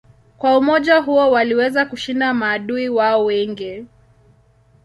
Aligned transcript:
Kwa 0.37 0.57
umoja 0.57 0.97
huo 0.99 1.31
waliweza 1.31 1.85
kushinda 1.85 2.33
maadui 2.33 2.89
wao 2.89 3.25
wengi. 3.25 3.85